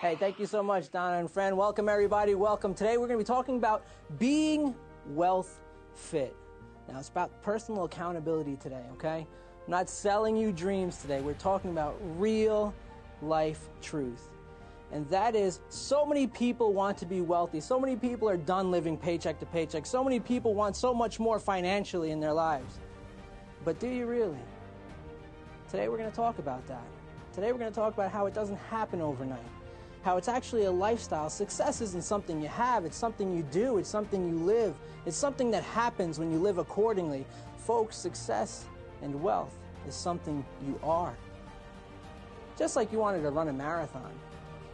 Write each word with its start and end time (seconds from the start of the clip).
Hey, 0.00 0.16
thank 0.16 0.38
you 0.38 0.46
so 0.46 0.62
much, 0.62 0.90
Donna 0.90 1.18
and 1.18 1.30
friend. 1.30 1.58
Welcome, 1.58 1.86
everybody. 1.86 2.34
Welcome. 2.34 2.72
Today, 2.72 2.96
we're 2.96 3.06
going 3.06 3.18
to 3.18 3.22
be 3.22 3.28
talking 3.28 3.58
about 3.58 3.84
being 4.18 4.74
wealth 5.08 5.60
fit. 5.92 6.34
Now, 6.88 6.98
it's 6.98 7.10
about 7.10 7.42
personal 7.42 7.84
accountability 7.84 8.56
today, 8.56 8.82
okay? 8.92 9.26
I'm 9.66 9.70
not 9.70 9.90
selling 9.90 10.38
you 10.38 10.52
dreams 10.52 11.02
today. 11.02 11.20
We're 11.20 11.34
talking 11.34 11.70
about 11.70 12.00
real 12.16 12.72
life 13.20 13.68
truth. 13.82 14.30
And 14.90 15.06
that 15.10 15.36
is, 15.36 15.60
so 15.68 16.06
many 16.06 16.26
people 16.26 16.72
want 16.72 16.96
to 16.96 17.04
be 17.04 17.20
wealthy. 17.20 17.60
So 17.60 17.78
many 17.78 17.94
people 17.94 18.26
are 18.26 18.38
done 18.38 18.70
living 18.70 18.96
paycheck 18.96 19.38
to 19.40 19.44
paycheck. 19.44 19.84
So 19.84 20.02
many 20.02 20.18
people 20.18 20.54
want 20.54 20.76
so 20.76 20.94
much 20.94 21.20
more 21.20 21.38
financially 21.38 22.10
in 22.10 22.20
their 22.20 22.32
lives. 22.32 22.78
But 23.66 23.78
do 23.78 23.86
you 23.86 24.06
really? 24.06 24.40
Today 25.68 25.90
we're 25.90 25.98
going 25.98 26.10
to 26.10 26.16
talk 26.16 26.38
about 26.38 26.66
that. 26.68 26.86
Today 27.34 27.52
we're 27.52 27.58
going 27.58 27.70
to 27.70 27.78
talk 27.78 27.92
about 27.92 28.10
how 28.10 28.24
it 28.24 28.32
doesn't 28.32 28.56
happen 28.56 29.02
overnight. 29.02 29.40
How 30.02 30.16
it's 30.16 30.28
actually 30.28 30.64
a 30.64 30.70
lifestyle. 30.70 31.28
Success 31.28 31.80
isn't 31.80 32.04
something 32.04 32.40
you 32.40 32.48
have, 32.48 32.84
it's 32.84 32.96
something 32.96 33.36
you 33.36 33.42
do, 33.44 33.76
it's 33.78 33.88
something 33.88 34.26
you 34.28 34.44
live. 34.44 34.74
It's 35.06 35.16
something 35.16 35.50
that 35.50 35.62
happens 35.62 36.18
when 36.18 36.30
you 36.30 36.38
live 36.38 36.58
accordingly. 36.58 37.26
Folks, 37.58 37.96
success 37.96 38.66
and 39.02 39.22
wealth 39.22 39.56
is 39.86 39.94
something 39.94 40.44
you 40.66 40.78
are. 40.82 41.14
Just 42.58 42.76
like 42.76 42.92
you 42.92 42.98
wanted 42.98 43.22
to 43.22 43.30
run 43.30 43.48
a 43.48 43.52
marathon. 43.52 44.12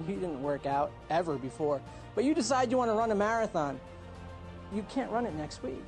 You 0.07 0.17
didn't 0.17 0.43
work 0.43 0.67
out 0.67 0.93
ever 1.09 1.37
before, 1.39 1.81
but 2.15 2.23
you 2.23 2.35
decide 2.35 2.71
you 2.71 2.77
want 2.77 2.91
to 2.91 2.95
run 2.95 3.13
a 3.13 3.15
marathon. 3.15 3.81
You 4.75 4.85
can't 4.91 5.11
run 5.11 5.25
it 5.25 5.35
next 5.37 5.63
week. 5.63 5.83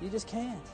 You 0.00 0.08
just 0.08 0.26
can't. 0.26 0.64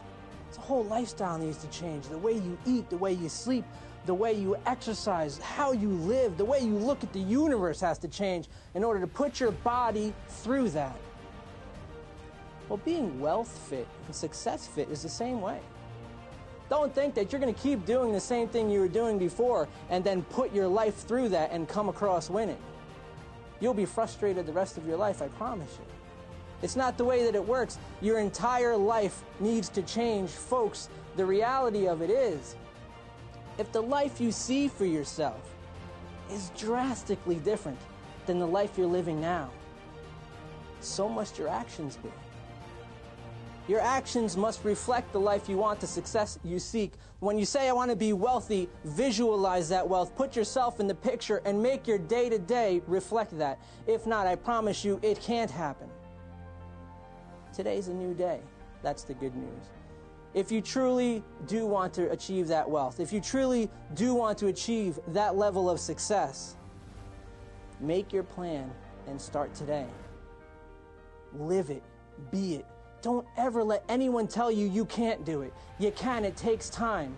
It's 0.51 0.59
a 0.59 0.63
whole 0.63 0.83
lifestyle 0.83 1.39
needs 1.39 1.59
to 1.59 1.69
change. 1.69 2.09
The 2.09 2.19
way 2.19 2.33
you 2.33 2.59
eat, 2.67 2.91
the 2.91 2.97
way 2.97 3.13
you 3.13 3.29
sleep, 3.29 3.65
the 4.07 4.15
way 4.15 4.33
you 4.33 4.57
exercise, 4.67 5.39
how 5.39 5.71
you 5.71 5.91
live, 5.91 6.37
the 6.37 6.45
way 6.45 6.59
you 6.59 6.75
look 6.75 7.05
at 7.05 7.13
the 7.13 7.21
universe 7.21 7.81
has 7.83 7.99
to 7.99 8.09
change 8.09 8.49
in 8.75 8.83
order 8.83 8.99
to 8.99 9.07
put 9.07 9.39
your 9.39 9.53
body 9.53 10.13
through 10.27 10.71
that. 10.71 10.97
Well, 12.69 12.79
being 12.79 13.21
wealth 13.21 13.57
fit 13.69 13.87
and 14.07 14.15
success 14.15 14.67
fit 14.67 14.91
is 14.91 15.03
the 15.03 15.09
same 15.09 15.41
way. 15.41 15.61
Don't 16.69 16.93
think 16.93 17.15
that 17.15 17.31
you're 17.31 17.41
going 17.41 17.55
to 17.55 17.61
keep 17.61 17.87
doing 17.87 18.13
the 18.13 18.19
same 18.19 18.49
thing 18.49 18.69
you 18.69 18.81
were 18.81 18.89
doing 18.89 19.21
before 19.21 19.69
and 19.89 20.03
then 20.03 20.23
put 20.23 20.53
your 20.53 20.67
life 20.67 20.97
through 20.97 21.29
that 21.29 21.53
and 21.53 21.69
come 21.69 21.89
across 21.89 22.29
winning. 22.29 22.59
You'll 23.61 23.73
be 23.73 23.87
frustrated 23.87 24.47
the 24.47 24.53
rest 24.53 24.79
of 24.79 24.85
your 24.85 24.97
life, 24.97 25.23
I 25.23 25.29
promise 25.29 25.79
you. 25.79 25.85
It's 26.63 26.77
not 26.77 26.99
the 26.99 27.05
way 27.05 27.25
that 27.25 27.35
it 27.35 27.45
works. 27.45 27.79
Your 28.01 28.19
entire 28.19 28.77
life 28.77 29.23
needs 29.39 29.69
to 29.71 29.83
change. 29.83 30.31
Folks, 30.31 30.89
the 31.17 31.25
reality 31.25 31.87
of 31.87 32.03
it 32.03 32.11
is, 32.11 32.57
if 33.59 33.73
the 33.73 33.81
life 33.81 34.21
you 34.21 34.33
see 34.33 34.69
for 34.69 34.85
yourself 34.85 35.55
is 36.31 36.51
drastically 36.57 37.37
different 37.37 37.79
than 38.27 38.39
the 38.39 38.47
life 38.47 38.77
you're 38.77 38.87
living 38.87 39.21
now, 39.21 39.51
so 40.81 41.09
must 41.09 41.39
your 41.39 41.49
actions 41.49 41.97
be. 41.97 42.11
Your 43.69 43.81
actions 43.81 44.37
must 44.37 44.65
reflect 44.65 45.13
the 45.13 45.21
life 45.21 45.49
you 45.49 45.57
want, 45.57 45.81
the 45.81 45.87
success 45.87 46.39
you 46.43 46.59
seek. 46.59 46.93
When 47.21 47.39
you 47.39 47.45
say, 47.45 47.69
I 47.69 47.73
want 47.73 47.91
to 47.91 47.97
be 47.97 48.13
wealthy, 48.13 48.69
visualize 48.85 49.69
that 49.69 49.89
wealth. 49.89 50.17
Put 50.17 50.35
yourself 50.35 50.81
in 50.81 50.89
the 50.89 50.95
picture 50.95 51.41
and 51.45 51.63
make 51.63 51.87
your 51.87 51.99
day 51.99 52.29
to 52.31 52.39
day 52.39 52.83
reflect 52.87 53.37
that. 53.39 53.61
If 53.87 54.07
not, 54.07 54.27
I 54.27 54.35
promise 54.35 54.85
you, 54.85 54.99
it 55.03 55.21
can't 55.21 55.51
happen. 55.51 55.89
Today's 57.53 57.89
a 57.89 57.95
new 57.95 58.15
day. 58.15 58.41
That's 58.83 59.03
the 59.03 59.15
good 59.15 59.35
news. 59.35 59.65
If 60.33 60.53
you 60.53 60.61
truly 60.61 61.25
do 61.47 61.67
want 61.67 61.93
to 61.95 62.11
achieve 62.11 62.47
that 62.49 62.69
wealth, 62.69 63.01
if 63.01 63.13
you 63.13 63.21
truly 63.21 63.69
do 63.95 64.15
want 64.15 64.39
to 64.39 64.47
achieve 64.47 64.99
that 65.09 65.37
level 65.37 65.69
of 65.69 65.81
success, 65.81 66.57
make 67.81 68.13
your 68.13 68.23
plan 68.23 68.71
and 69.09 69.21
start 69.21 69.53
today. 69.55 69.87
Live 71.37 71.71
it, 71.71 71.83
be 72.31 72.55
it, 72.55 72.67
don't 73.03 73.27
ever 73.37 73.65
let 73.65 73.83
anyone 73.89 74.29
tell 74.29 74.51
you 74.51 74.69
you 74.69 74.85
can't 74.85 75.25
do 75.25 75.43
it. 75.43 75.53
You 75.79 75.91
can, 75.93 76.25
it 76.25 76.37
takes 76.37 76.71
time, 76.71 77.17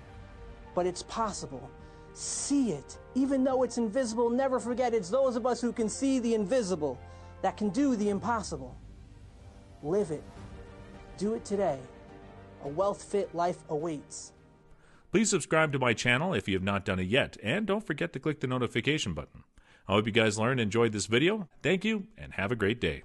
but 0.74 0.86
it's 0.86 1.02
possible. 1.02 1.68
See 2.14 2.72
it. 2.72 2.98
Even 3.14 3.44
though 3.44 3.62
it's 3.62 3.78
invisible, 3.78 4.30
never 4.30 4.60
forget 4.60 4.94
it's 4.94 5.10
those 5.10 5.36
of 5.36 5.44
us 5.46 5.60
who 5.60 5.72
can 5.72 5.88
see 5.88 6.18
the 6.18 6.34
invisible 6.34 6.98
that 7.42 7.56
can 7.56 7.70
do 7.70 7.96
the 7.96 8.08
impossible. 8.08 8.76
Live 9.82 10.10
it. 10.10 10.22
Do 11.18 11.34
it 11.34 11.44
today. 11.44 11.78
A 12.64 12.68
wealth 12.68 13.02
fit 13.02 13.34
life 13.34 13.58
awaits. 13.68 14.32
Please 15.10 15.28
subscribe 15.28 15.72
to 15.72 15.78
my 15.78 15.92
channel 15.92 16.32
if 16.32 16.48
you 16.48 16.54
have 16.54 16.62
not 16.62 16.84
done 16.84 16.98
it 16.98 17.08
yet, 17.08 17.36
and 17.42 17.66
don't 17.66 17.86
forget 17.86 18.12
to 18.12 18.20
click 18.20 18.40
the 18.40 18.46
notification 18.46 19.12
button. 19.12 19.44
I 19.88 19.94
hope 19.94 20.06
you 20.06 20.12
guys 20.12 20.38
learned 20.38 20.60
and 20.60 20.68
enjoyed 20.68 20.92
this 20.92 21.06
video. 21.06 21.48
Thank 21.62 21.84
you, 21.84 22.06
and 22.16 22.32
have 22.34 22.52
a 22.52 22.56
great 22.56 22.80
day. 22.80 23.02